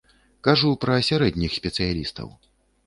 [0.47, 2.27] Кажу пра сярэдніх спецыялістаў.